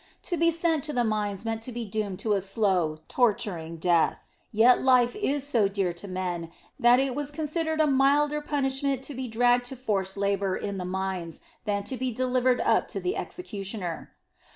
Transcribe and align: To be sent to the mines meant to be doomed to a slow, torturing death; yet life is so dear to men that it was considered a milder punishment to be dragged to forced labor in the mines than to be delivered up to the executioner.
To 0.23 0.35
be 0.35 0.49
sent 0.49 0.83
to 0.85 0.93
the 0.93 1.03
mines 1.03 1.45
meant 1.45 1.61
to 1.61 1.71
be 1.71 1.85
doomed 1.85 2.17
to 2.21 2.33
a 2.33 2.41
slow, 2.41 2.97
torturing 3.07 3.77
death; 3.77 4.17
yet 4.51 4.81
life 4.81 5.15
is 5.15 5.45
so 5.45 5.67
dear 5.67 5.93
to 5.93 6.07
men 6.07 6.49
that 6.79 6.99
it 6.99 7.13
was 7.13 7.29
considered 7.29 7.79
a 7.79 7.85
milder 7.85 8.41
punishment 8.41 9.03
to 9.03 9.13
be 9.13 9.27
dragged 9.27 9.65
to 9.65 9.75
forced 9.75 10.17
labor 10.17 10.55
in 10.57 10.79
the 10.79 10.85
mines 10.85 11.39
than 11.65 11.83
to 11.83 11.97
be 11.97 12.11
delivered 12.11 12.61
up 12.61 12.87
to 12.87 12.99
the 12.99 13.15
executioner. 13.15 14.11